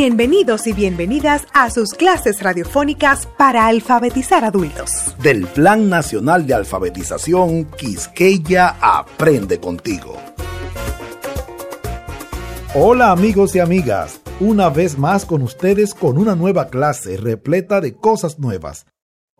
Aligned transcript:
Bienvenidos 0.00 0.68
y 0.68 0.72
bienvenidas 0.72 1.44
a 1.52 1.70
sus 1.70 1.90
clases 1.90 2.40
radiofónicas 2.40 3.26
para 3.36 3.66
alfabetizar 3.66 4.44
adultos. 4.44 4.88
Del 5.20 5.44
Plan 5.48 5.88
Nacional 5.88 6.46
de 6.46 6.54
Alfabetización 6.54 7.64
Quisqueya 7.64 8.76
Aprende 8.80 9.58
contigo. 9.58 10.16
Hola 12.76 13.10
amigos 13.10 13.56
y 13.56 13.58
amigas, 13.58 14.20
una 14.38 14.68
vez 14.68 14.96
más 14.96 15.26
con 15.26 15.42
ustedes 15.42 15.94
con 15.94 16.16
una 16.16 16.36
nueva 16.36 16.68
clase 16.68 17.16
repleta 17.16 17.80
de 17.80 17.96
cosas 17.96 18.38
nuevas, 18.38 18.86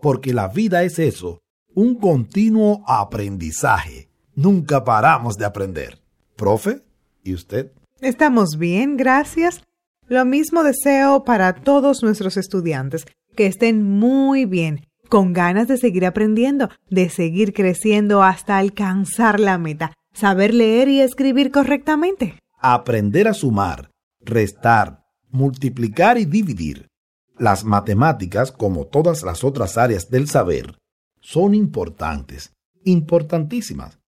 porque 0.03 0.35
la 0.35 0.49
vida 0.49 0.83
es 0.83 0.99
eso, 0.99 1.41
un 1.73 1.95
continuo 1.95 2.83
aprendizaje. 2.89 4.11
Nunca 4.35 4.83
paramos 4.83 5.39
de 5.39 5.45
aprender. 5.45 6.01
Profe, 6.35 6.83
¿y 7.23 7.35
usted? 7.35 7.71
Estamos 8.01 8.59
bien, 8.59 8.97
gracias. 8.97 9.63
Lo 10.09 10.25
mismo 10.25 10.63
deseo 10.63 11.23
para 11.25 11.53
todos 11.53 12.03
nuestros 12.03 12.39
estudiantes, 12.39 13.05
que 13.37 13.47
estén 13.47 13.83
muy 13.83 14.47
bien, 14.47 14.87
con 15.11 15.35
ganas 15.35 15.69
de 15.69 15.77
seguir 15.77 16.07
aprendiendo, 16.07 16.71
de 16.89 17.11
seguir 17.11 17.53
creciendo 17.53 18.23
hasta 18.23 18.57
alcanzar 18.57 19.39
la 19.39 19.59
meta, 19.59 19.93
saber 20.15 20.55
leer 20.55 20.89
y 20.89 21.03
escribir 21.03 21.51
correctamente. 21.51 22.39
Aprender 22.59 23.29
a 23.29 23.35
sumar, 23.35 23.91
restar, 24.21 25.05
multiplicar 25.29 26.17
y 26.17 26.25
dividir. 26.25 26.89
Las 27.37 27.65
matemáticas, 27.65 28.51
como 28.51 28.87
todas 28.87 29.23
las 29.23 29.45
otras 29.45 29.77
áreas 29.77 30.09
del 30.09 30.27
saber, 30.27 30.79
son 31.21 31.55
importantes, 31.55 32.55
importantísimas. 32.83 33.99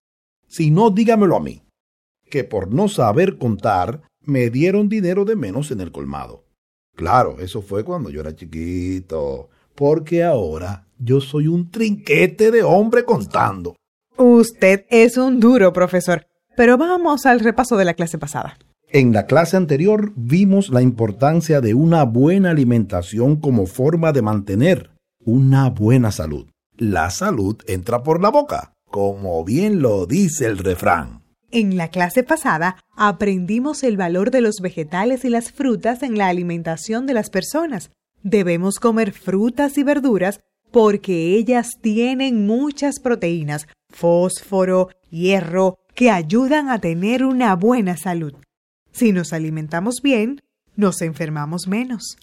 Si 0.48 0.70
no, 0.70 0.88
dígamelo 0.88 1.36
a 1.36 1.40
mí, 1.40 1.62
que 2.30 2.42
por 2.42 2.72
no 2.72 2.88
saber 2.88 3.36
contar, 3.36 4.00
me 4.30 4.48
dieron 4.48 4.88
dinero 4.88 5.24
de 5.26 5.36
menos 5.36 5.70
en 5.70 5.80
el 5.80 5.92
colmado. 5.92 6.44
Claro, 6.96 7.36
eso 7.40 7.60
fue 7.60 7.84
cuando 7.84 8.08
yo 8.10 8.20
era 8.20 8.34
chiquito, 8.34 9.50
porque 9.74 10.22
ahora 10.22 10.86
yo 10.98 11.20
soy 11.20 11.46
un 11.46 11.70
trinquete 11.70 12.50
de 12.50 12.62
hombre 12.62 13.04
contando. 13.04 13.76
Usted 14.16 14.86
es 14.88 15.16
un 15.16 15.40
duro 15.40 15.72
profesor, 15.72 16.26
pero 16.56 16.78
vamos 16.78 17.26
al 17.26 17.40
repaso 17.40 17.76
de 17.76 17.84
la 17.84 17.94
clase 17.94 18.18
pasada. 18.18 18.58
En 18.92 19.12
la 19.12 19.26
clase 19.26 19.56
anterior 19.56 20.12
vimos 20.16 20.68
la 20.68 20.82
importancia 20.82 21.60
de 21.60 21.74
una 21.74 22.04
buena 22.04 22.50
alimentación 22.50 23.36
como 23.36 23.66
forma 23.66 24.12
de 24.12 24.22
mantener 24.22 24.90
una 25.24 25.70
buena 25.70 26.10
salud. 26.10 26.48
La 26.76 27.10
salud 27.10 27.56
entra 27.66 28.02
por 28.02 28.20
la 28.20 28.30
boca, 28.30 28.72
como 28.90 29.44
bien 29.44 29.80
lo 29.80 30.06
dice 30.06 30.46
el 30.46 30.58
refrán. 30.58 31.22
En 31.52 31.76
la 31.76 31.88
clase 31.88 32.22
pasada 32.22 32.76
aprendimos 32.96 33.82
el 33.82 33.96
valor 33.96 34.30
de 34.30 34.40
los 34.40 34.60
vegetales 34.60 35.24
y 35.24 35.30
las 35.30 35.50
frutas 35.50 36.02
en 36.02 36.16
la 36.16 36.28
alimentación 36.28 37.06
de 37.06 37.14
las 37.14 37.28
personas. 37.28 37.90
Debemos 38.22 38.78
comer 38.78 39.12
frutas 39.12 39.76
y 39.76 39.82
verduras 39.82 40.40
porque 40.70 41.34
ellas 41.34 41.78
tienen 41.80 42.46
muchas 42.46 43.00
proteínas, 43.00 43.66
fósforo, 43.88 44.90
hierro, 45.10 45.78
que 45.94 46.10
ayudan 46.10 46.68
a 46.68 46.78
tener 46.78 47.24
una 47.24 47.56
buena 47.56 47.96
salud. 47.96 48.34
Si 48.92 49.12
nos 49.12 49.32
alimentamos 49.32 50.02
bien, 50.02 50.40
nos 50.76 51.02
enfermamos 51.02 51.66
menos. 51.66 52.16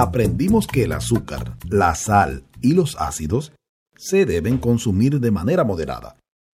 Aprendimos 0.00 0.66
que 0.66 0.84
el 0.84 0.92
azúcar, 0.92 1.56
la 1.68 1.94
sal 1.94 2.44
y 2.60 2.72
los 2.72 2.96
ácidos 2.98 3.52
se 3.96 4.26
deben 4.26 4.58
consumir 4.58 5.20
de 5.20 5.30
manera 5.30 5.64
moderada, 5.64 6.16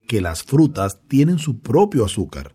que 0.06 0.20
las 0.20 0.42
frutas 0.42 1.00
tienen 1.08 1.38
su 1.38 1.60
propio 1.60 2.05
azúcar. 2.05 2.55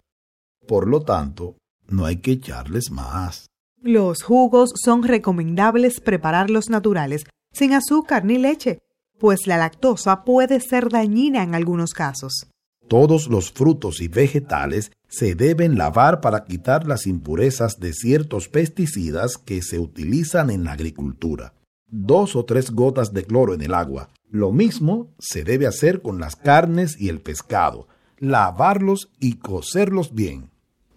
Por 0.68 0.88
lo 0.88 1.02
tanto, 1.02 1.56
no 1.88 2.06
hay 2.06 2.18
que 2.18 2.32
echarles 2.32 2.92
más. 2.92 3.48
Los 3.82 4.24
jugos 4.24 4.72
son 4.76 5.04
recomendables 5.04 6.02
prepararlos 6.02 6.70
naturales, 6.70 7.24
sin 7.54 7.74
azúcar 7.74 8.26
ni 8.26 8.38
leche, 8.38 8.80
pues 9.20 9.48
la 9.48 9.58
lactosa 9.58 10.24
puede 10.24 10.60
ser 10.60 10.90
dañina 10.90 11.44
en 11.44 11.56
algunos 11.56 11.92
casos. 11.94 12.48
Todos 12.90 13.28
los 13.28 13.52
frutos 13.52 14.02
y 14.02 14.08
vegetales 14.08 14.92
se 15.08 15.36
deben 15.36 15.78
lavar 15.78 16.22
para 16.22 16.46
quitar 16.46 16.88
las 16.88 17.06
impurezas 17.06 17.80
de 17.80 17.94
ciertos 17.94 18.50
pesticidas 18.50 19.38
que 19.38 19.62
se 19.62 19.78
utilizan 19.78 20.50
en 20.50 20.64
la 20.64 20.72
agricultura. 20.72 21.54
Dos 21.88 22.36
o 22.36 22.46
tres 22.46 22.72
gotas 22.72 23.14
de 23.14 23.24
cloro 23.26 23.54
en 23.54 23.62
el 23.62 23.76
agua. 23.76 24.10
Lo 24.32 24.52
mismo 24.52 25.14
se 25.20 25.44
debe 25.44 25.68
hacer 25.68 26.02
con 26.02 26.20
las 26.20 26.36
carnes 26.36 27.00
y 27.00 27.10
el 27.10 27.22
pescado. 27.22 27.88
Lavarlos 28.18 29.12
y 29.20 29.36
cocerlos 29.36 30.16
bien. 30.16 30.50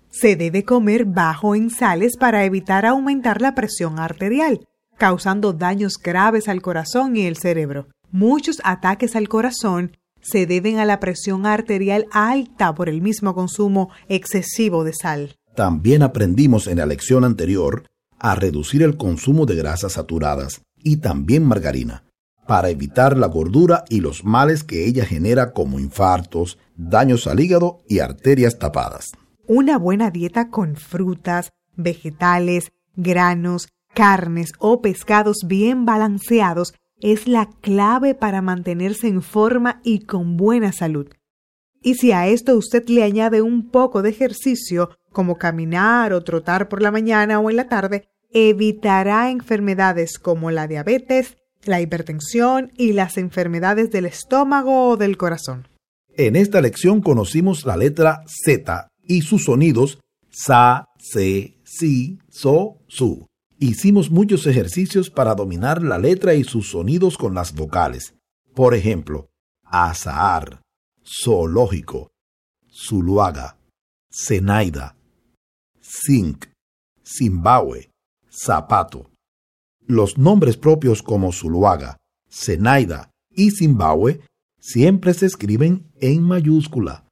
Se 0.09 0.35
debe 0.35 0.65
comer 0.65 1.05
bajo 1.05 1.55
en 1.55 1.69
sales 1.69 2.17
para 2.17 2.47
evitar 2.47 2.87
aumentar 2.87 3.43
la 3.43 3.55
presión 3.55 3.99
arterial, 3.99 4.67
causando 4.97 5.53
daños 5.53 5.99
graves 6.03 6.49
al 6.49 6.63
corazón 6.63 7.17
y 7.19 7.27
el 7.27 7.37
cerebro. 7.37 7.89
Muchos 8.11 8.63
ataques 8.65 9.15
al 9.15 9.29
corazón 9.29 9.93
se 10.23 10.47
deben 10.47 10.79
a 10.79 10.85
la 10.85 11.01
presión 11.01 11.45
arterial 11.47 12.07
alta 12.13 12.75
por 12.75 12.89
el 12.89 13.03
mismo 13.03 13.35
consumo 13.35 13.91
excesivo 14.09 14.85
de 14.85 14.95
sal. 14.95 15.37
También 15.55 16.03
aprendimos 16.03 16.67
en 16.67 16.79
la 16.79 16.87
lección 16.87 17.25
anterior 17.25 17.85
a 18.19 18.35
reducir 18.35 18.83
el 18.83 18.97
consumo 18.97 19.47
de 19.47 19.57
grasas 19.57 19.93
saturadas 19.93 20.63
y 20.79 20.99
también 20.99 21.45
margarina, 21.45 22.05
para 22.47 22.71
evitar 22.71 23.17
la 23.17 23.27
gordura 23.27 23.85
y 23.89 24.01
los 24.01 24.25
males 24.25 24.65
que 24.65 24.87
ella 24.87 25.05
genera 25.05 25.53
como 25.53 25.79
infartos, 25.79 26.59
daños 26.77 27.27
al 27.27 27.41
hígado 27.41 27.81
y 27.89 27.99
arterias 27.99 28.59
tapadas. 28.59 29.13
Una 29.47 29.77
buena 29.77 30.11
dieta 30.11 30.49
con 30.49 30.77
frutas, 30.77 31.51
vegetales, 31.77 32.73
granos, 32.95 33.69
carnes 33.95 34.53
o 34.59 34.81
pescados 34.81 35.39
bien 35.47 35.85
balanceados 35.85 36.75
es 37.03 37.27
la 37.29 37.51
clave 37.61 38.15
para 38.15 38.41
mantenerse 38.41 39.09
en 39.09 39.23
forma 39.23 39.81
y 39.85 40.01
con 40.01 40.37
buena 40.37 40.73
salud. 40.73 41.09
Y 41.83 41.95
si 41.97 42.13
a 42.13 42.29
esto 42.29 42.57
usted 42.57 42.89
le 42.89 43.03
añade 43.03 43.43
un 43.43 43.69
poco 43.69 44.03
de 44.03 44.11
ejercicio, 44.11 44.91
como 45.11 45.37
caminar 45.37 46.13
o 46.13 46.23
trotar 46.23 46.69
por 46.69 46.81
la 46.81 46.93
mañana 46.93 47.41
o 47.41 47.51
en 47.51 47.57
la 47.57 47.69
tarde, 47.69 48.09
evitará 48.31 49.31
enfermedades 49.31 50.19
como 50.19 50.51
la 50.53 50.69
diabetes, 50.69 51.37
la 51.65 51.81
hipertensión 51.81 52.73
y 52.77 52.93
las 52.93 53.19
enfermedades 53.19 53.91
del 53.91 54.07
estómago 54.07 54.91
o 54.91 54.97
del 54.97 55.17
corazón. 55.17 55.69
En 56.17 56.37
esta 56.37 56.61
lección 56.61 57.01
conocimos 57.01 57.67
la 57.67 57.77
letra 57.77 58.23
Z 58.27 58.89
y 59.03 59.23
sus 59.23 59.45
sonidos 59.45 59.99
sa, 60.31 60.87
se, 60.99 61.57
si, 61.65 62.19
so, 62.31 62.79
su. 62.87 63.27
Hicimos 63.63 64.11
muchos 64.11 64.49
ejercicios 64.49 65.09
para 65.09 65.37
dominar 65.37 65.85
la 65.85 65.97
letra 65.97 66.35
y 66.35 66.43
sus 66.43 66.71
sonidos 66.71 67.17
con 67.17 67.33
las 67.33 67.55
vocales. 67.55 68.17
Por 68.57 68.75
ejemplo, 68.75 69.31
azahar, 69.63 70.63
zoológico, 71.07 72.11
zuluaga, 72.69 73.61
zenaida, 74.13 74.97
zinc, 75.81 76.47
zimbabue, 77.05 77.93
zapato. 78.29 79.13
Los 79.87 80.19
nombres 80.19 80.57
propios 80.57 81.01
como 81.01 81.31
zuluaga, 81.31 81.99
zenaida 82.29 83.13
y 83.31 83.53
zimbabue 83.53 84.23
siempre 84.59 85.15
se 85.15 85.27
escriben 85.27 85.89
en 86.01 86.21
mayúscula. 86.25 87.07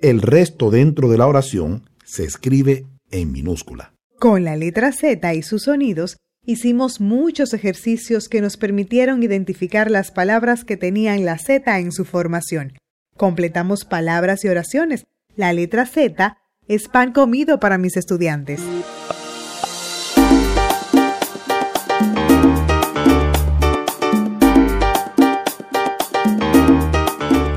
El 0.00 0.22
resto 0.22 0.70
dentro 0.70 1.08
de 1.08 1.18
la 1.18 1.26
oración 1.26 1.90
se 2.04 2.22
escribe 2.22 2.86
en 3.10 3.32
minúscula. 3.32 3.95
Con 4.18 4.44
la 4.44 4.56
letra 4.56 4.92
Z 4.92 5.34
y 5.34 5.42
sus 5.42 5.64
sonidos, 5.64 6.16
hicimos 6.42 7.02
muchos 7.02 7.52
ejercicios 7.52 8.30
que 8.30 8.40
nos 8.40 8.56
permitieron 8.56 9.22
identificar 9.22 9.90
las 9.90 10.10
palabras 10.10 10.64
que 10.64 10.78
tenían 10.78 11.26
la 11.26 11.36
Z 11.36 11.78
en 11.78 11.92
su 11.92 12.06
formación. 12.06 12.72
Completamos 13.18 13.84
palabras 13.84 14.42
y 14.44 14.48
oraciones. 14.48 15.04
La 15.36 15.52
letra 15.52 15.84
Z 15.84 16.38
es 16.66 16.88
pan 16.88 17.12
comido 17.12 17.60
para 17.60 17.76
mis 17.76 17.98
estudiantes. 17.98 18.62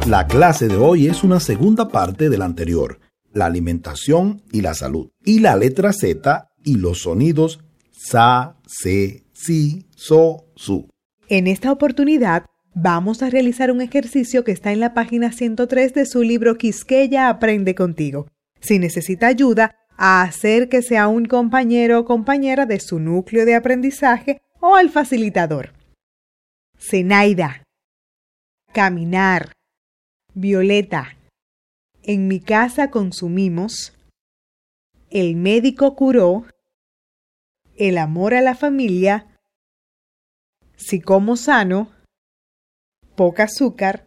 La 0.05 0.27
clase 0.27 0.67
de 0.67 0.75
hoy 0.75 1.07
es 1.07 1.23
una 1.23 1.39
segunda 1.39 1.87
parte 1.87 2.29
de 2.29 2.37
la 2.37 2.43
anterior, 2.43 2.99
la 3.31 3.45
alimentación 3.45 4.41
y 4.51 4.59
la 4.59 4.73
salud. 4.73 5.11
Y 5.23 5.39
la 5.39 5.55
letra 5.55 5.93
Z 5.93 6.48
y 6.63 6.75
los 6.75 7.01
sonidos 7.01 7.59
sa, 7.91 8.57
se, 8.65 9.23
si, 9.33 9.87
so, 9.95 10.45
su. 10.55 10.89
En 11.27 11.47
esta 11.47 11.71
oportunidad 11.71 12.45
vamos 12.73 13.21
a 13.21 13.29
realizar 13.29 13.71
un 13.71 13.81
ejercicio 13.81 14.43
que 14.43 14.51
está 14.51 14.71
en 14.71 14.79
la 14.79 14.93
página 14.93 15.31
103 15.31 15.93
de 15.93 16.05
su 16.05 16.23
libro 16.23 16.57
Quisqueya 16.57 17.29
Aprende 17.29 17.75
contigo. 17.75 18.27
Si 18.61 18.79
necesita 18.79 19.27
ayuda, 19.27 19.75
acérquese 19.97 20.97
a 20.97 21.07
un 21.07 21.25
compañero 21.25 21.99
o 21.99 22.05
compañera 22.05 22.65
de 22.65 22.79
su 22.79 22.99
núcleo 22.99 23.45
de 23.45 23.55
aprendizaje 23.55 24.41
o 24.61 24.75
al 24.75 24.89
facilitador. 24.89 25.73
Zenaida. 26.77 27.63
Caminar. 28.73 29.51
Violeta. 30.33 31.17
En 32.03 32.27
mi 32.27 32.39
casa 32.39 32.89
consumimos. 32.91 33.93
El 35.11 35.35
médico 35.37 35.95
curó. 35.95 36.45
El 37.75 37.97
amor 37.97 38.35
a 38.35 38.41
la 38.41 38.53
familia. 38.53 39.39
Si 40.75 41.01
como 41.01 41.35
sano. 41.35 41.91
Poca 43.15 43.43
azúcar. 43.43 44.05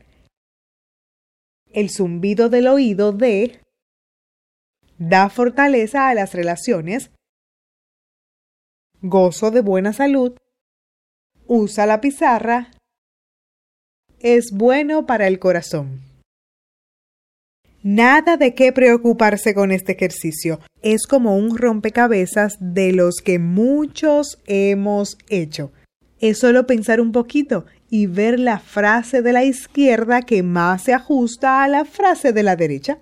El 1.67 1.91
zumbido 1.91 2.49
del 2.51 2.69
oído 2.69 3.13
de. 3.13 3.61
Da 4.97 5.29
fortaleza 5.29 6.09
a 6.09 6.15
las 6.15 6.35
relaciones. 6.35 7.11
Gozo 9.01 9.51
de 9.51 9.61
buena 9.61 9.93
salud. 9.93 10.37
Usa 11.49 11.85
la 11.87 12.01
pizarra. 12.01 12.71
Es 14.21 14.53
bueno 14.53 15.05
para 15.05 15.27
el 15.27 15.41
corazón. 15.41 16.12
Nada 17.85 18.37
de 18.37 18.55
qué 18.55 18.73
preocuparse 18.73 19.55
con 19.55 19.73
este 19.73 19.93
ejercicio. 19.93 20.61
Es 20.83 21.09
como 21.09 21.37
un 21.37 21.59
rompecabezas 21.59 22.57
de 22.61 22.93
los 22.93 23.17
que 23.17 23.41
muchos 23.41 24.39
hemos 24.47 25.19
hecho. 25.29 25.73
Es 26.21 26.39
solo 26.39 26.65
pensar 26.69 27.01
un 27.01 27.11
poquito 27.11 27.67
y 27.91 28.07
ver 28.07 28.39
la 28.39 28.61
frase 28.61 29.21
de 29.21 29.33
la 29.33 29.43
izquierda 29.43 30.23
que 30.23 30.45
más 30.45 30.85
se 30.85 30.95
ajusta 30.95 31.65
a 31.65 31.69
la 31.69 31.85
frase 31.85 32.33
de 32.33 32.45
la 32.45 32.55
derecha. 32.55 32.99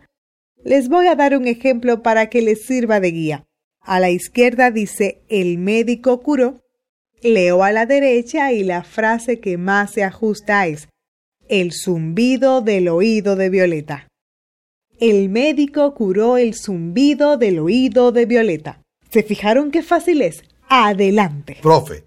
Les 0.65 0.89
voy 0.89 1.09
a 1.09 1.15
dar 1.15 1.37
un 1.37 1.47
ejemplo 1.47 2.03
para 2.03 2.31
que 2.31 2.41
les 2.41 2.65
sirva 2.65 3.01
de 3.01 3.11
guía. 3.11 3.45
A 3.83 4.01
la 4.01 4.09
izquierda 4.09 4.71
dice 4.71 5.21
el 5.29 5.59
médico 5.59 6.23
curó. 6.23 6.63
Leo 7.23 7.65
a 7.65 7.73
la 7.73 7.85
derecha 7.85 8.51
y 8.53 8.65
la 8.65 8.83
frase 8.83 9.41
que 9.41 9.59
más 9.59 9.93
se 9.93 10.05
ajusta 10.05 10.67
es 10.67 10.89
el 11.51 11.73
zumbido 11.73 12.63
del 12.63 12.89
oído 12.89 13.37
de 13.37 13.51
Violeta. 13.51 14.10
El 15.01 15.31
médico 15.31 15.95
curó 15.95 16.37
el 16.37 16.55
zumbido 16.55 17.39
del 17.39 17.59
oído 17.59 18.13
de 18.13 18.27
Violeta. 18.27 18.83
¿Se 19.09 19.23
fijaron 19.23 19.71
qué 19.71 19.83
fácil 19.83 20.21
es? 20.21 20.43
Adelante. 20.69 21.57
Profe, 21.63 22.05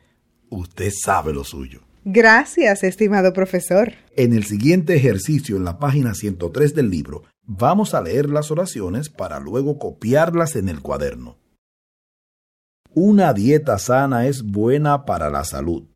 usted 0.52 0.92
sabe 0.96 1.34
lo 1.34 1.44
suyo. 1.44 1.82
Gracias, 2.06 2.84
estimado 2.84 3.34
profesor. 3.34 3.94
En 4.16 4.32
el 4.34 4.44
siguiente 4.44 4.96
ejercicio, 4.96 5.58
en 5.58 5.66
la 5.66 5.80
página 5.80 6.14
103 6.14 6.76
del 6.76 6.92
libro, 6.92 7.24
vamos 7.42 7.96
a 7.96 8.02
leer 8.04 8.30
las 8.30 8.52
oraciones 8.52 9.10
para 9.10 9.40
luego 9.40 9.80
copiarlas 9.80 10.56
en 10.56 10.70
el 10.70 10.82
cuaderno. 10.82 11.38
Una 12.94 13.34
dieta 13.34 13.80
sana 13.80 14.28
es 14.28 14.44
buena 14.44 15.06
para 15.06 15.32
la 15.32 15.46
salud. 15.46 15.88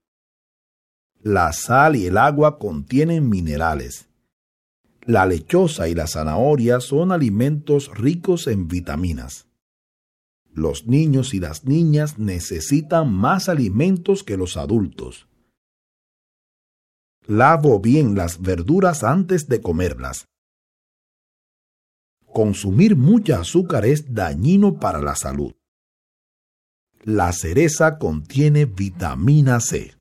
La 1.22 1.54
sal 1.54 1.96
y 1.96 2.08
el 2.08 2.18
agua 2.18 2.58
contienen 2.58 3.30
minerales. 3.30 4.08
La 5.08 5.26
lechosa 5.26 5.88
y 5.88 5.96
la 5.96 6.06
zanahoria 6.06 6.82
son 6.82 7.14
alimentos 7.14 7.90
ricos 7.96 8.46
en 8.46 8.68
vitaminas. 8.68 9.48
Los 10.52 10.86
niños 10.86 11.34
y 11.34 11.40
las 11.40 11.64
niñas 11.64 12.20
necesitan 12.20 13.14
más 13.14 13.48
alimentos 13.48 14.26
que 14.26 14.36
los 14.36 14.58
adultos. 14.58 15.30
Lavo 17.26 17.80
bien 17.80 18.16
las 18.16 18.42
verduras 18.42 19.06
antes 19.06 19.48
de 19.48 19.62
comerlas. 19.62 20.28
Consumir 22.34 22.98
mucha 22.98 23.40
azúcar 23.40 23.86
es 23.86 24.14
dañino 24.14 24.78
para 24.78 25.02
la 25.02 25.16
salud. 25.16 25.54
La 27.04 27.32
cereza 27.32 27.98
contiene 27.98 28.66
vitamina 28.66 29.62
C. 29.62 29.96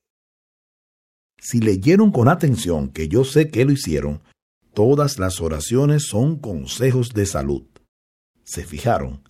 Si 1.38 1.60
leyeron 1.60 2.10
con 2.10 2.26
atención, 2.26 2.88
que 2.88 3.06
yo 3.06 3.22
sé 3.22 3.52
que 3.52 3.64
lo 3.64 3.70
hicieron, 3.70 4.20
Todas 4.76 5.18
las 5.18 5.40
oraciones 5.40 6.04
son 6.06 6.36
consejos 6.36 7.14
de 7.14 7.24
salud. 7.24 7.62
¿Se 8.44 8.62
fijaron? 8.62 9.26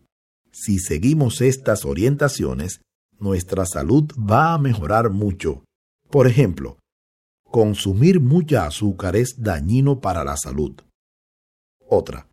Si 0.51 0.81
seguimos 0.81 1.41
estas 1.41 1.85
orientaciones, 1.85 2.81
nuestra 3.21 3.65
salud 3.65 4.11
va 4.19 4.55
a 4.55 4.59
mejorar 4.59 5.11
mucho. 5.11 5.63
Por 6.11 6.27
ejemplo, 6.27 6.79
consumir 7.45 8.19
mucha 8.19 8.67
azúcar 8.67 9.15
es 9.15 9.41
dañino 9.41 10.01
para 10.01 10.25
la 10.25 10.37
salud. 10.37 10.81
Otra, 11.89 12.27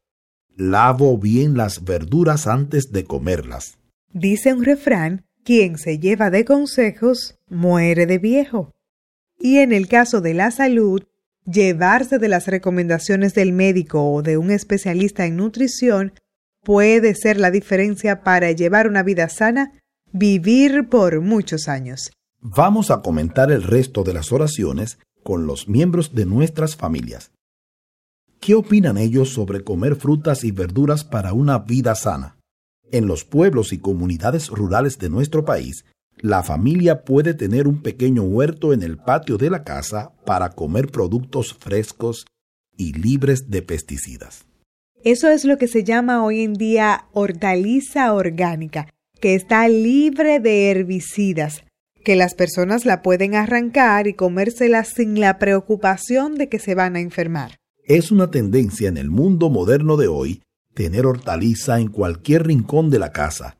lavo 0.55 1.15
bien 1.19 1.55
las 1.55 1.83
verduras 1.83 2.47
antes 2.47 2.91
de 2.91 3.03
comerlas. 3.03 3.77
Dice 4.11 4.55
un 4.55 4.65
refrán, 4.65 5.23
quien 5.43 5.77
se 5.77 5.99
lleva 5.99 6.31
de 6.31 6.45
consejos 6.45 7.37
muere 7.47 8.07
de 8.07 8.17
viejo. 8.17 8.71
Y 9.37 9.59
en 9.59 9.71
el 9.71 9.87
caso 9.87 10.19
de 10.19 10.33
la 10.33 10.49
salud, 10.49 11.03
Llevarse 11.45 12.19
de 12.19 12.29
las 12.29 12.47
recomendaciones 12.47 13.33
del 13.33 13.51
médico 13.51 14.13
o 14.13 14.21
de 14.21 14.37
un 14.37 14.49
especialista 14.49 15.25
en 15.25 15.35
nutrición 15.35 16.13
puede 16.63 17.15
ser 17.15 17.37
la 17.37 17.51
diferencia 17.51 18.23
para 18.23 18.51
llevar 18.51 18.87
una 18.87 19.03
vida 19.03 19.27
sana, 19.27 19.73
vivir 20.13 20.87
por 20.89 21.19
muchos 21.19 21.67
años. 21.67 22.11
Vamos 22.39 22.91
a 22.91 23.01
comentar 23.01 23.51
el 23.51 23.63
resto 23.63 24.03
de 24.03 24.13
las 24.13 24.31
oraciones 24.31 24.99
con 25.21 25.45
los 25.45 25.67
miembros 25.67 26.15
de 26.15 26.25
nuestras 26.25 26.77
familias. 26.77 27.31
¿Qué 28.39 28.55
opinan 28.55 28.97
ellos 28.97 29.29
sobre 29.29 29.63
comer 29.63 29.95
frutas 29.95 30.43
y 30.43 30.51
verduras 30.51 31.03
para 31.03 31.33
una 31.33 31.59
vida 31.59 31.95
sana? 31.95 32.37
En 32.91 33.07
los 33.07 33.25
pueblos 33.25 33.73
y 33.73 33.79
comunidades 33.79 34.49
rurales 34.49 34.97
de 34.99 35.09
nuestro 35.09 35.43
país, 35.45 35.85
la 36.17 36.43
familia 36.43 37.03
puede 37.03 37.33
tener 37.33 37.67
un 37.67 37.81
pequeño 37.81 38.23
huerto 38.23 38.73
en 38.73 38.83
el 38.83 38.97
patio 38.97 39.37
de 39.37 39.49
la 39.49 39.63
casa 39.63 40.11
para 40.25 40.49
comer 40.49 40.87
productos 40.87 41.53
frescos 41.53 42.25
y 42.77 42.93
libres 42.93 43.49
de 43.49 43.61
pesticidas. 43.61 44.45
Eso 45.03 45.29
es 45.29 45.43
lo 45.43 45.57
que 45.57 45.67
se 45.67 45.83
llama 45.83 46.23
hoy 46.23 46.41
en 46.41 46.53
día 46.53 47.05
hortaliza 47.11 48.13
orgánica, 48.13 48.87
que 49.19 49.35
está 49.35 49.67
libre 49.67 50.39
de 50.39 50.71
herbicidas, 50.71 51.63
que 52.03 52.15
las 52.15 52.35
personas 52.35 52.85
la 52.85 53.01
pueden 53.01 53.35
arrancar 53.35 54.07
y 54.07 54.13
comérsela 54.13 54.83
sin 54.85 55.19
la 55.19 55.39
preocupación 55.39 56.35
de 56.35 56.47
que 56.47 56.59
se 56.59 56.75
van 56.75 56.95
a 56.95 57.01
enfermar. 57.01 57.57
Es 57.85 58.11
una 58.11 58.31
tendencia 58.31 58.87
en 58.87 58.97
el 58.97 59.09
mundo 59.09 59.49
moderno 59.49 59.97
de 59.97 60.07
hoy 60.07 60.41
tener 60.73 61.05
hortaliza 61.05 61.79
en 61.79 61.89
cualquier 61.89 62.47
rincón 62.47 62.89
de 62.89 62.99
la 62.99 63.11
casa, 63.11 63.57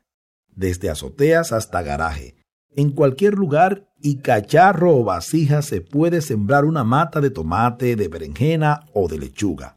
desde 0.54 0.88
azoteas 0.88 1.52
hasta 1.52 1.82
garaje, 1.82 2.34
en 2.76 2.90
cualquier 2.90 3.34
lugar 3.34 3.86
y 4.00 4.16
cacharro 4.16 4.96
o 4.96 5.04
vasija 5.04 5.62
se 5.62 5.80
puede 5.80 6.20
sembrar 6.20 6.64
una 6.64 6.84
mata 6.84 7.20
de 7.20 7.30
tomate, 7.30 7.96
de 7.96 8.08
berenjena 8.08 8.80
o 8.92 9.08
de 9.08 9.18
lechuga. 9.18 9.76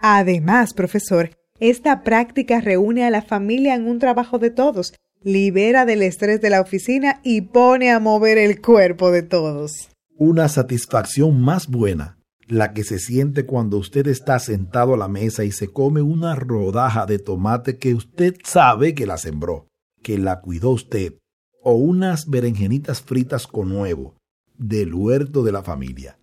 Además, 0.00 0.74
profesor, 0.74 1.30
esta 1.60 2.02
práctica 2.02 2.60
reúne 2.60 3.04
a 3.04 3.10
la 3.10 3.22
familia 3.22 3.74
en 3.74 3.86
un 3.86 3.98
trabajo 3.98 4.38
de 4.38 4.50
todos, 4.50 4.94
libera 5.22 5.84
del 5.84 6.02
estrés 6.02 6.40
de 6.40 6.50
la 6.50 6.60
oficina 6.60 7.20
y 7.22 7.42
pone 7.42 7.92
a 7.92 8.00
mover 8.00 8.38
el 8.38 8.60
cuerpo 8.60 9.10
de 9.10 9.22
todos. 9.22 9.88
Una 10.16 10.48
satisfacción 10.48 11.40
más 11.40 11.68
buena, 11.68 12.18
la 12.48 12.72
que 12.72 12.84
se 12.84 12.98
siente 12.98 13.46
cuando 13.46 13.78
usted 13.78 14.06
está 14.08 14.38
sentado 14.38 14.94
a 14.94 14.96
la 14.96 15.08
mesa 15.08 15.44
y 15.44 15.52
se 15.52 15.68
come 15.68 16.02
una 16.02 16.34
rodaja 16.34 17.06
de 17.06 17.18
tomate 17.18 17.78
que 17.78 17.94
usted 17.94 18.34
sabe 18.42 18.94
que 18.94 19.06
la 19.06 19.16
sembró, 19.16 19.68
que 20.02 20.18
la 20.18 20.40
cuidó 20.40 20.70
usted, 20.70 21.14
o 21.62 21.74
unas 21.74 22.26
berenjenitas 22.26 23.00
fritas 23.00 23.46
con 23.46 23.72
huevo 23.72 24.14
del 24.56 24.94
huerto 24.94 25.42
de 25.42 25.52
la 25.52 25.62
familia. 25.62 26.18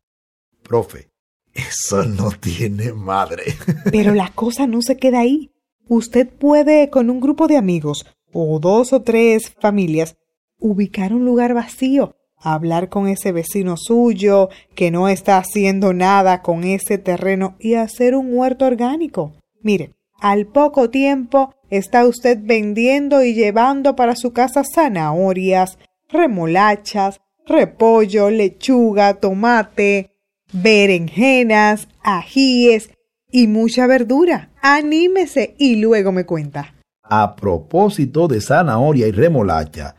Profe, 0.63 1.09
eso 1.53 2.03
no 2.03 2.31
tiene 2.31 2.93
madre. 2.93 3.43
Pero 3.91 4.13
la 4.13 4.31
cosa 4.33 4.67
no 4.67 4.81
se 4.81 4.97
queda 4.97 5.19
ahí. 5.19 5.51
Usted 5.87 6.29
puede, 6.29 6.89
con 6.89 7.09
un 7.09 7.19
grupo 7.19 7.47
de 7.47 7.57
amigos 7.57 8.05
o 8.31 8.59
dos 8.59 8.93
o 8.93 9.01
tres 9.01 9.51
familias, 9.59 10.15
ubicar 10.59 11.13
un 11.13 11.25
lugar 11.25 11.53
vacío, 11.53 12.15
hablar 12.37 12.89
con 12.89 13.07
ese 13.07 13.31
vecino 13.31 13.75
suyo 13.77 14.49
que 14.75 14.91
no 14.91 15.07
está 15.09 15.37
haciendo 15.37 15.93
nada 15.93 16.41
con 16.41 16.63
ese 16.63 16.97
terreno 16.97 17.55
y 17.59 17.73
hacer 17.73 18.15
un 18.15 18.31
huerto 18.31 18.65
orgánico. 18.65 19.33
Mire, 19.61 19.95
al 20.19 20.47
poco 20.47 20.89
tiempo 20.89 21.55
está 21.69 22.05
usted 22.05 22.39
vendiendo 22.41 23.23
y 23.23 23.33
llevando 23.33 23.95
para 23.95 24.15
su 24.15 24.33
casa 24.33 24.63
zanahorias, 24.63 25.77
remolachas, 26.09 27.21
repollo, 27.45 28.29
lechuga, 28.29 29.15
tomate, 29.15 30.11
berenjenas, 30.51 31.87
ajíes 32.03 32.91
y 33.31 33.47
mucha 33.47 33.87
verdura. 33.87 34.49
Anímese 34.61 35.55
y 35.57 35.75
luego 35.77 36.11
me 36.11 36.25
cuenta. 36.25 36.75
A 37.03 37.35
propósito 37.35 38.27
de 38.27 38.41
zanahoria 38.41 39.07
y 39.07 39.11
remolacha, 39.11 39.95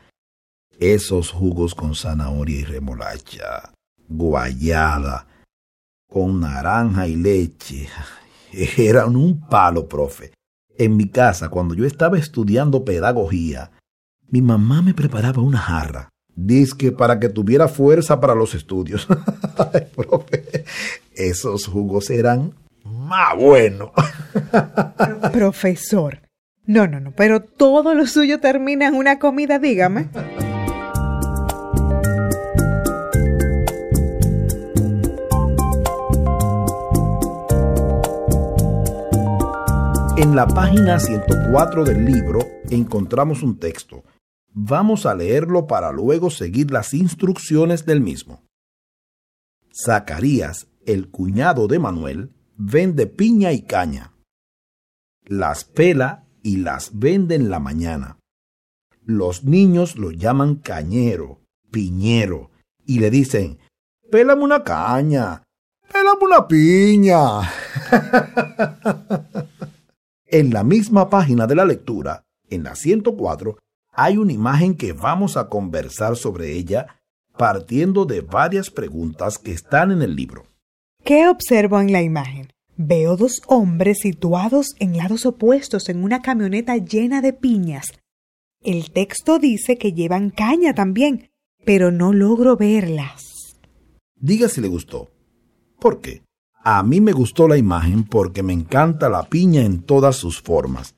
esos 0.78 1.30
jugos 1.30 1.74
con 1.74 1.94
zanahoria 1.94 2.60
y 2.60 2.64
remolacha, 2.64 3.72
guayada, 4.08 5.26
con 6.08 6.40
naranja 6.40 7.06
y 7.06 7.16
leche, 7.16 7.88
eran 8.76 9.16
un 9.16 9.40
palo, 9.40 9.88
profe. 9.88 10.32
En 10.80 10.96
mi 10.96 11.10
casa, 11.10 11.50
cuando 11.50 11.74
yo 11.74 11.84
estaba 11.84 12.16
estudiando 12.18 12.86
pedagogía, 12.86 13.70
mi 14.30 14.40
mamá 14.40 14.80
me 14.80 14.94
preparaba 14.94 15.42
una 15.42 15.58
jarra. 15.58 16.08
Dice 16.34 16.90
para 16.92 17.20
que 17.20 17.28
tuviera 17.28 17.68
fuerza 17.68 18.18
para 18.18 18.34
los 18.34 18.54
estudios. 18.54 19.06
profe, 19.94 20.64
esos 21.14 21.66
jugos 21.66 22.08
eran 22.08 22.54
más 22.82 23.36
bueno. 23.36 23.92
Profesor. 25.34 26.22
No, 26.64 26.86
no, 26.86 26.98
no, 26.98 27.12
pero 27.14 27.40
todo 27.40 27.92
lo 27.92 28.06
suyo 28.06 28.40
termina 28.40 28.88
en 28.88 28.94
una 28.94 29.18
comida, 29.18 29.58
dígame. 29.58 30.08
En 40.20 40.36
la 40.36 40.46
página 40.46 41.00
104 41.00 41.82
del 41.82 42.04
libro 42.04 42.40
encontramos 42.68 43.42
un 43.42 43.58
texto. 43.58 44.04
Vamos 44.52 45.06
a 45.06 45.14
leerlo 45.14 45.66
para 45.66 45.92
luego 45.92 46.28
seguir 46.28 46.70
las 46.70 46.92
instrucciones 46.92 47.86
del 47.86 48.02
mismo. 48.02 48.44
Zacarías, 49.72 50.66
el 50.84 51.08
cuñado 51.08 51.68
de 51.68 51.78
Manuel, 51.78 52.34
vende 52.58 53.06
piña 53.06 53.52
y 53.52 53.62
caña. 53.62 54.12
Las 55.24 55.64
pela 55.64 56.26
y 56.42 56.58
las 56.58 56.98
vende 56.98 57.34
en 57.34 57.48
la 57.48 57.58
mañana. 57.58 58.18
Los 59.02 59.44
niños 59.44 59.96
lo 59.96 60.10
llaman 60.10 60.56
cañero, 60.56 61.40
piñero, 61.70 62.50
y 62.84 62.98
le 62.98 63.08
dicen, 63.10 63.58
pélame 64.10 64.44
una 64.44 64.64
caña, 64.64 65.44
pélame 65.90 66.24
una 66.26 66.46
piña. 66.46 67.40
En 70.32 70.50
la 70.50 70.62
misma 70.62 71.10
página 71.10 71.48
de 71.48 71.56
la 71.56 71.64
lectura, 71.64 72.24
en 72.50 72.62
la 72.62 72.76
104, 72.76 73.58
hay 73.92 74.16
una 74.16 74.32
imagen 74.32 74.76
que 74.76 74.92
vamos 74.92 75.36
a 75.36 75.48
conversar 75.48 76.14
sobre 76.14 76.52
ella 76.52 77.00
partiendo 77.36 78.04
de 78.04 78.20
varias 78.20 78.70
preguntas 78.70 79.38
que 79.38 79.50
están 79.50 79.90
en 79.90 80.02
el 80.02 80.14
libro. 80.14 80.44
¿Qué 81.02 81.26
observo 81.26 81.80
en 81.80 81.90
la 81.90 82.02
imagen? 82.02 82.52
Veo 82.76 83.16
dos 83.16 83.40
hombres 83.48 83.98
situados 84.02 84.76
en 84.78 84.96
lados 84.96 85.26
opuestos 85.26 85.88
en 85.88 86.04
una 86.04 86.22
camioneta 86.22 86.76
llena 86.76 87.22
de 87.22 87.32
piñas. 87.32 87.86
El 88.62 88.92
texto 88.92 89.40
dice 89.40 89.78
que 89.78 89.94
llevan 89.94 90.30
caña 90.30 90.74
también, 90.74 91.30
pero 91.64 91.90
no 91.90 92.12
logro 92.12 92.56
verlas. 92.56 93.58
Diga 94.14 94.48
si 94.48 94.60
le 94.60 94.68
gustó. 94.68 95.10
¿Por 95.80 96.00
qué? 96.00 96.22
A 96.62 96.82
mí 96.82 97.00
me 97.00 97.12
gustó 97.12 97.48
la 97.48 97.56
imagen 97.56 98.04
porque 98.04 98.42
me 98.42 98.52
encanta 98.52 99.08
la 99.08 99.22
piña 99.22 99.62
en 99.62 99.82
todas 99.82 100.16
sus 100.16 100.42
formas, 100.42 100.94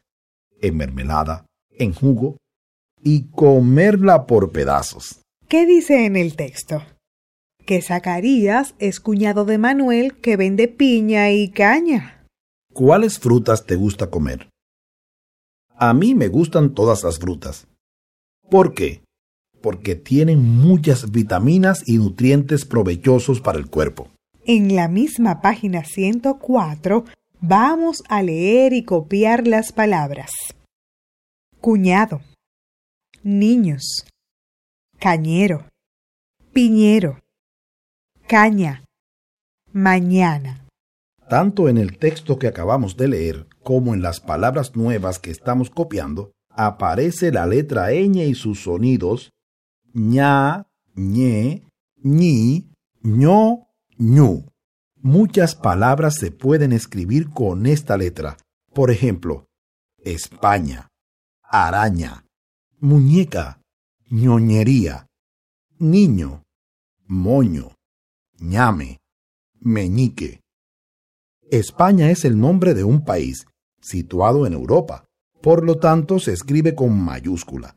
en 0.60 0.76
mermelada, 0.76 1.46
en 1.70 1.94
jugo 1.94 2.36
y 3.00 3.30
comerla 3.30 4.26
por 4.26 4.50
pedazos. 4.50 5.22
¿Qué 5.46 5.64
dice 5.64 6.04
en 6.04 6.16
el 6.16 6.34
texto? 6.34 6.82
Que 7.64 7.80
Zacarías 7.80 8.74
es 8.80 8.98
cuñado 8.98 9.44
de 9.44 9.58
Manuel 9.58 10.16
que 10.16 10.36
vende 10.36 10.66
piña 10.66 11.30
y 11.30 11.48
caña. 11.50 12.26
¿Cuáles 12.72 13.20
frutas 13.20 13.64
te 13.64 13.76
gusta 13.76 14.10
comer? 14.10 14.48
A 15.76 15.94
mí 15.94 16.16
me 16.16 16.26
gustan 16.26 16.74
todas 16.74 17.04
las 17.04 17.20
frutas. 17.20 17.68
¿Por 18.50 18.74
qué? 18.74 19.04
Porque 19.60 19.94
tienen 19.94 20.42
muchas 20.42 21.12
vitaminas 21.12 21.86
y 21.86 21.98
nutrientes 21.98 22.64
provechosos 22.64 23.40
para 23.40 23.58
el 23.58 23.68
cuerpo. 23.68 24.11
En 24.44 24.74
la 24.74 24.88
misma 24.88 25.40
página 25.40 25.84
104 25.84 27.04
vamos 27.40 28.02
a 28.08 28.22
leer 28.22 28.72
y 28.72 28.82
copiar 28.82 29.46
las 29.46 29.72
palabras. 29.72 30.32
Cuñado, 31.60 32.22
niños, 33.22 34.04
cañero, 34.98 35.68
piñero, 36.52 37.20
caña, 38.26 38.84
mañana. 39.72 40.66
Tanto 41.28 41.68
en 41.68 41.78
el 41.78 41.96
texto 41.98 42.36
que 42.40 42.48
acabamos 42.48 42.96
de 42.96 43.06
leer 43.06 43.46
como 43.62 43.94
en 43.94 44.02
las 44.02 44.18
palabras 44.18 44.74
nuevas 44.74 45.20
que 45.20 45.30
estamos 45.30 45.70
copiando, 45.70 46.32
aparece 46.48 47.30
la 47.30 47.46
letra 47.46 47.92
ñ 47.92 48.26
y 48.26 48.34
sus 48.34 48.64
sonidos 48.64 49.30
ña, 49.94 50.66
ñe, 50.96 51.62
ñi, 52.02 52.72
ño, 53.02 53.68
ñu. 54.02 54.46
Muchas 54.96 55.54
palabras 55.54 56.16
se 56.16 56.30
pueden 56.30 56.72
escribir 56.72 57.30
con 57.30 57.66
esta 57.66 57.96
letra. 57.96 58.36
Por 58.74 58.90
ejemplo, 58.90 59.46
España, 59.98 60.88
araña, 61.42 62.24
muñeca, 62.80 63.60
ñoñería, 64.10 65.06
niño, 65.78 66.42
moño, 67.06 67.76
ñame, 68.38 68.98
meñique. 69.60 70.40
España 71.50 72.10
es 72.10 72.24
el 72.24 72.38
nombre 72.38 72.74
de 72.74 72.84
un 72.84 73.04
país 73.04 73.46
situado 73.80 74.46
en 74.46 74.52
Europa, 74.52 75.04
por 75.40 75.64
lo 75.64 75.78
tanto 75.78 76.18
se 76.18 76.32
escribe 76.32 76.74
con 76.74 76.98
mayúscula. 76.98 77.76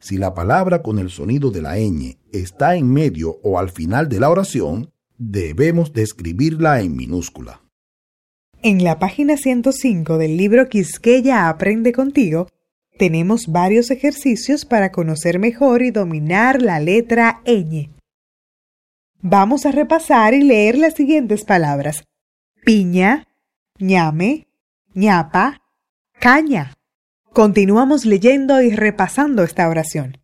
Si 0.00 0.18
la 0.18 0.34
palabra 0.34 0.82
con 0.82 0.98
el 0.98 1.10
sonido 1.10 1.50
de 1.50 1.62
la 1.62 1.76
ñ 1.76 2.18
está 2.32 2.74
en 2.76 2.90
medio 2.90 3.38
o 3.42 3.58
al 3.58 3.70
final 3.70 4.08
de 4.08 4.18
la 4.18 4.30
oración, 4.30 4.92
debemos 5.30 5.92
de 5.92 6.02
escribirla 6.02 6.80
en 6.80 6.96
minúscula. 6.96 7.62
En 8.62 8.82
la 8.82 8.98
página 8.98 9.36
105 9.36 10.18
del 10.18 10.36
libro 10.36 10.68
Quisqueya 10.68 11.48
Aprende 11.48 11.92
contigo, 11.92 12.48
tenemos 12.98 13.46
varios 13.46 13.90
ejercicios 13.90 14.64
para 14.64 14.92
conocer 14.92 15.38
mejor 15.38 15.82
y 15.82 15.90
dominar 15.90 16.62
la 16.62 16.80
letra 16.80 17.40
ñ. 17.44 17.90
Vamos 19.20 19.66
a 19.66 19.72
repasar 19.72 20.34
y 20.34 20.42
leer 20.42 20.76
las 20.76 20.94
siguientes 20.94 21.44
palabras. 21.44 22.04
Piña, 22.64 23.28
ñame, 23.78 24.48
ñapa, 24.94 25.60
caña. 26.18 26.74
Continuamos 27.32 28.04
leyendo 28.04 28.60
y 28.60 28.70
repasando 28.70 29.42
esta 29.42 29.68
oración. 29.68 30.18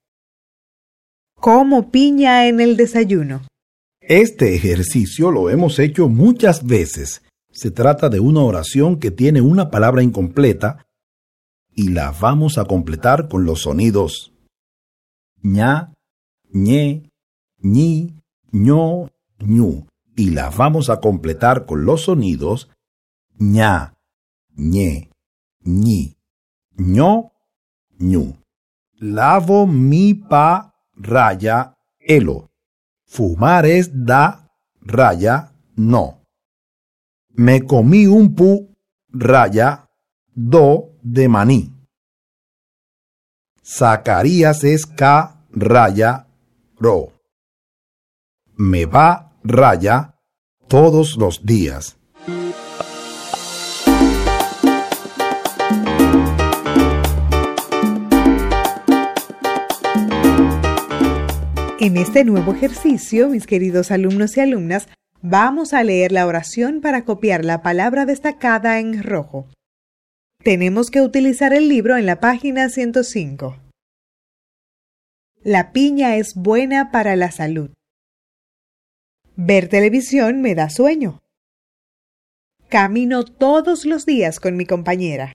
Como 1.34 1.90
piña 1.90 2.48
en 2.48 2.60
el 2.60 2.76
desayuno. 2.76 3.42
Este 4.08 4.54
ejercicio 4.54 5.30
lo 5.30 5.50
hemos 5.50 5.78
hecho 5.78 6.08
muchas 6.08 6.66
veces. 6.66 7.20
Se 7.50 7.70
trata 7.70 8.08
de 8.08 8.20
una 8.20 8.40
oración 8.40 8.98
que 8.98 9.10
tiene 9.10 9.42
una 9.42 9.70
palabra 9.70 10.02
incompleta 10.02 10.86
y 11.74 11.90
la 11.90 12.12
vamos 12.18 12.56
a 12.56 12.64
completar 12.64 13.28
con 13.28 13.44
los 13.44 13.60
sonidos 13.60 14.32
ña, 15.42 15.92
ñe, 16.50 17.10
ñi, 17.58 18.14
ño, 18.50 19.10
ñu. 19.40 19.86
Y 20.16 20.30
la 20.30 20.48
vamos 20.48 20.88
a 20.88 21.00
completar 21.00 21.66
con 21.66 21.84
los 21.84 22.04
sonidos 22.04 22.70
ña, 23.38 23.94
ñe, 24.56 25.10
ñi, 25.60 26.16
ño, 26.78 27.32
ñu. 27.98 28.38
Lavo 28.94 29.66
mi 29.66 30.14
pa 30.14 30.74
raya 30.94 31.76
elo. 32.00 32.48
Fumar 33.08 33.64
es 33.64 33.90
da, 34.06 34.50
raya, 34.82 35.52
no. 35.76 36.22
Me 37.30 37.64
comí 37.64 38.06
un 38.06 38.34
pu, 38.34 38.76
raya, 39.08 39.88
do 40.34 40.92
de 41.02 41.26
maní. 41.28 41.72
Zacarías 43.64 44.62
es 44.62 44.84
ca, 44.86 45.46
raya, 45.50 46.26
ro. 46.78 47.12
Me 48.56 48.84
va, 48.84 49.32
raya, 49.42 50.14
todos 50.68 51.16
los 51.16 51.44
días. 51.46 51.96
En 61.88 61.96
este 61.96 62.22
nuevo 62.22 62.52
ejercicio, 62.52 63.30
mis 63.30 63.46
queridos 63.46 63.90
alumnos 63.90 64.36
y 64.36 64.40
alumnas, 64.40 64.88
vamos 65.22 65.72
a 65.72 65.82
leer 65.82 66.12
la 66.12 66.26
oración 66.26 66.82
para 66.82 67.06
copiar 67.06 67.46
la 67.46 67.62
palabra 67.62 68.04
destacada 68.04 68.78
en 68.78 69.02
rojo. 69.02 69.48
Tenemos 70.44 70.90
que 70.90 71.00
utilizar 71.00 71.54
el 71.54 71.70
libro 71.70 71.96
en 71.96 72.04
la 72.04 72.20
página 72.20 72.68
105. 72.68 73.56
La 75.42 75.72
piña 75.72 76.16
es 76.16 76.34
buena 76.34 76.90
para 76.90 77.16
la 77.16 77.30
salud. 77.30 77.70
Ver 79.36 79.70
televisión 79.70 80.42
me 80.42 80.54
da 80.54 80.68
sueño. 80.68 81.20
Camino 82.68 83.24
todos 83.24 83.86
los 83.86 84.04
días 84.04 84.40
con 84.40 84.58
mi 84.58 84.66
compañera. 84.66 85.32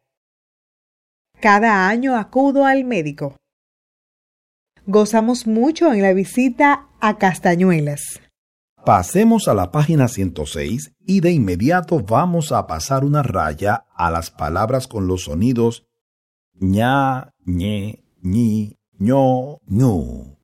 Cada 1.41 1.88
año 1.89 2.15
acudo 2.15 2.67
al 2.67 2.83
médico 2.83 3.38
gozamos 4.86 5.48
mucho 5.48 5.94
en 5.94 6.02
la 6.02 6.13
visita 6.13 6.88
a 7.00 7.18
Castañuelas. 7.18 8.22
Pasemos 8.86 9.48
a 9.48 9.54
la 9.54 9.72
página 9.72 10.08
106 10.08 10.94
y 11.00 11.22
de 11.22 11.32
inmediato 11.32 12.00
vamos 12.02 12.52
a 12.52 12.68
pasar 12.68 13.06
una 13.06 13.24
raya 13.24 13.86
a 13.96 14.12
las 14.12 14.30
palabras 14.30 14.88
con 14.88 15.08
los 15.08 15.24
sonidos 15.24 15.86
ña, 16.60 17.34
ñe, 17.46 18.04
ñi, 18.22 18.78
ño, 19.00 19.60
ñu. 19.66 20.38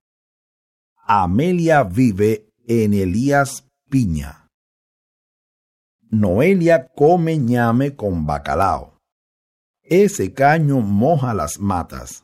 Amelia 1.06 1.84
vive 1.84 2.50
en 2.68 2.94
Elías 2.94 3.66
Piña. 3.90 4.48
Noelia 6.10 6.88
come 6.96 7.38
ñame 7.38 7.96
con 7.96 8.26
bacalao. 8.26 9.00
Ese 9.84 10.34
caño 10.34 10.80
moja 10.82 11.34
las 11.34 11.60
matas. 11.60 12.24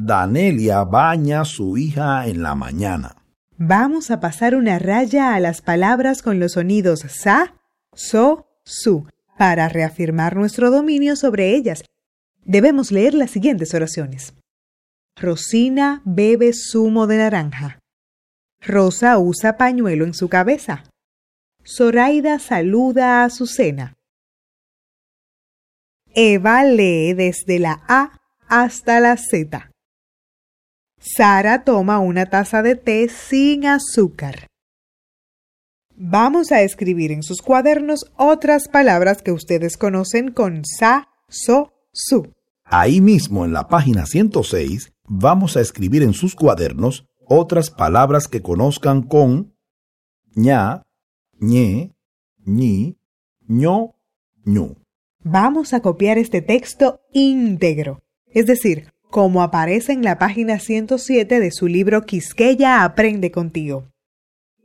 Danelia 0.00 0.84
baña 0.84 1.40
a 1.40 1.44
su 1.44 1.76
hija 1.76 2.28
en 2.28 2.40
la 2.40 2.54
mañana. 2.54 3.16
Vamos 3.56 4.12
a 4.12 4.20
pasar 4.20 4.54
una 4.54 4.78
raya 4.78 5.34
a 5.34 5.40
las 5.40 5.60
palabras 5.60 6.22
con 6.22 6.38
los 6.38 6.52
sonidos 6.52 7.00
sa, 7.00 7.56
so, 7.94 8.46
su, 8.64 9.08
para 9.36 9.68
reafirmar 9.68 10.36
nuestro 10.36 10.70
dominio 10.70 11.16
sobre 11.16 11.56
ellas. 11.56 11.82
Debemos 12.44 12.92
leer 12.92 13.12
las 13.12 13.32
siguientes 13.32 13.74
oraciones. 13.74 14.34
Rosina 15.16 16.00
bebe 16.04 16.52
zumo 16.52 17.08
de 17.08 17.18
naranja. 17.18 17.80
Rosa 18.60 19.18
usa 19.18 19.56
pañuelo 19.56 20.04
en 20.04 20.14
su 20.14 20.28
cabeza. 20.28 20.84
Zoraida 21.64 22.38
saluda 22.38 23.22
a 23.22 23.24
Azucena. 23.24 23.96
Eva 26.14 26.62
lee 26.62 27.14
desde 27.14 27.58
la 27.58 27.82
A 27.88 28.20
hasta 28.46 29.00
la 29.00 29.16
Z. 29.16 29.72
Sara 31.00 31.64
toma 31.64 32.00
una 32.00 32.26
taza 32.26 32.62
de 32.62 32.74
té 32.74 33.08
sin 33.08 33.66
azúcar. 33.66 34.48
Vamos 35.94 36.52
a 36.52 36.62
escribir 36.62 37.12
en 37.12 37.22
sus 37.22 37.40
cuadernos 37.40 38.10
otras 38.16 38.68
palabras 38.68 39.22
que 39.22 39.32
ustedes 39.32 39.76
conocen 39.76 40.32
con 40.32 40.64
sa, 40.64 41.08
so, 41.28 41.72
su. 41.92 42.32
Ahí 42.64 43.00
mismo 43.00 43.44
en 43.44 43.52
la 43.52 43.68
página 43.68 44.06
106 44.06 44.92
vamos 45.04 45.56
a 45.56 45.60
escribir 45.60 46.02
en 46.02 46.14
sus 46.14 46.34
cuadernos 46.34 47.06
otras 47.26 47.70
palabras 47.70 48.28
que 48.28 48.42
conozcan 48.42 49.02
con 49.02 49.54
ña, 50.34 50.82
ñe, 51.40 51.94
ñi, 52.44 52.98
ño, 53.46 53.94
ñu. 54.44 54.76
Vamos 55.22 55.72
a 55.72 55.80
copiar 55.80 56.18
este 56.18 56.42
texto 56.42 57.00
íntegro, 57.12 58.00
es 58.26 58.46
decir, 58.46 58.92
como 59.10 59.42
aparece 59.42 59.92
en 59.92 60.02
la 60.02 60.18
página 60.18 60.58
107 60.58 61.40
de 61.40 61.50
su 61.50 61.66
libro 61.66 62.02
Quisqueya 62.02 62.84
aprende 62.84 63.30
contigo. 63.30 63.86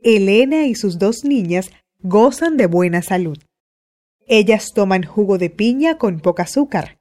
Elena 0.02 0.66
y 0.66 0.74
sus 0.74 0.98
dos 0.98 1.24
niñas 1.24 1.70
gozan 2.00 2.56
de 2.56 2.66
buena 2.66 3.02
salud. 3.02 3.38
Ellas 4.26 4.72
toman 4.74 5.02
jugo 5.02 5.38
de 5.38 5.50
piña 5.50 5.98
con 5.98 6.20
poca 6.20 6.44
azúcar. 6.44 6.98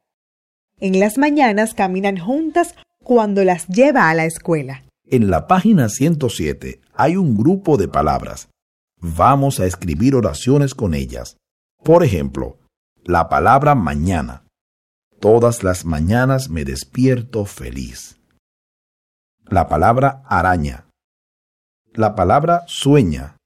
En 0.80 1.00
las 1.00 1.18
mañanas 1.18 1.74
caminan 1.74 2.18
juntas 2.18 2.76
cuando 3.04 3.44
las 3.44 3.68
lleva 3.68 4.10
a 4.10 4.14
la 4.14 4.26
escuela. 4.26 4.84
En 5.06 5.30
la 5.30 5.48
página 5.48 5.90
107 5.90 6.82
hay 6.94 7.16
un 7.18 7.38
grupo 7.38 7.78
de 7.78 7.88
palabras. 7.88 8.50
Vamos 9.00 9.60
a 9.60 9.66
escribir 9.66 10.16
oraciones 10.16 10.74
con 10.74 10.94
ellas. 10.94 11.38
Por 11.84 12.04
ejemplo, 12.04 12.58
la 13.04 13.28
palabra 13.28 13.76
mañana. 13.76 14.43
Todas 15.24 15.64
las 15.64 15.86
mañanas 15.86 16.50
me 16.50 16.66
despierto 16.66 17.46
feliz. 17.46 18.20
La 19.46 19.70
palabra 19.70 20.22
araña. 20.26 20.90
La 21.94 22.14
palabra 22.14 22.64
sueña. 22.68 23.38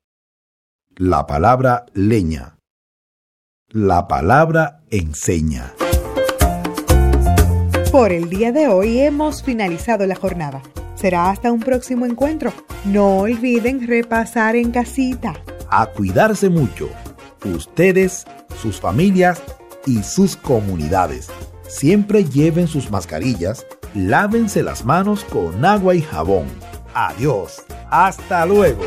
La 0.95 1.27
palabra 1.27 1.85
leña. 1.93 2.57
La 3.69 4.07
palabra 4.07 4.81
enseña. 4.89 5.71
Por 7.91 8.11
el 8.11 8.27
día 8.31 8.51
de 8.51 8.69
hoy 8.69 8.97
hemos 8.97 9.43
finalizado 9.43 10.07
la 10.07 10.15
jornada. 10.15 10.63
Será 10.95 11.29
hasta 11.29 11.51
un 11.51 11.59
próximo 11.59 12.07
encuentro. 12.07 12.51
No 12.85 13.19
olviden 13.19 13.87
repasar 13.87 14.55
en 14.55 14.71
casita. 14.71 15.35
A 15.69 15.85
cuidarse 15.85 16.49
mucho. 16.49 16.89
Ustedes, 17.45 18.25
sus 18.63 18.81
familias 18.81 19.43
y 19.85 20.01
sus 20.01 20.35
comunidades. 20.35 21.29
Siempre 21.67 22.23
lleven 22.23 22.67
sus 22.67 22.89
mascarillas, 22.89 23.65
lávense 23.93 24.63
las 24.63 24.85
manos 24.85 25.23
con 25.25 25.65
agua 25.65 25.95
y 25.95 26.01
jabón. 26.01 26.47
Adiós, 26.93 27.63
hasta 27.89 28.45
luego. 28.45 28.83